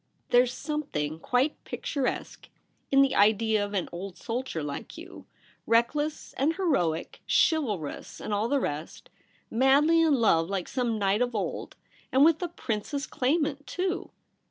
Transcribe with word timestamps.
There's 0.31 0.51
some 0.51 0.81
thing 0.81 1.19
quite 1.19 1.63
picturesque 1.63 2.49
in 2.91 3.03
the 3.03 3.13
idea 3.13 3.63
of 3.63 3.75
an 3.75 3.87
old 3.91 4.15
soldierlike 4.15 4.97
you, 4.97 5.27
reckless 5.67 6.33
and 6.39 6.55
heroic, 6.55 7.21
chivalrous 7.29 8.19
and 8.19 8.33
all 8.33 8.47
the 8.47 8.59
rest, 8.59 9.11
madly 9.51 10.01
in 10.01 10.15
love 10.15 10.49
like 10.49 10.67
some 10.67 10.97
knight 10.97 11.21
of 11.21 11.35
old— 11.35 11.75
and 12.11 12.25
with 12.25 12.41
a 12.41 12.47
princess 12.47 13.05
claimant, 13.05 13.67
too 13.67 14.09